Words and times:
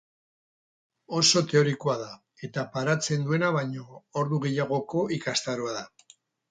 Oso 1.19 1.43
teorikoa 1.51 1.95
da 2.01 2.09
eta 2.49 2.65
paratzen 2.79 3.29
duena 3.29 3.55
baina 3.61 3.87
ordu 4.25 4.45
gehiagoko 4.49 5.09
ikastaroa 5.21 5.81
da. 5.81 5.89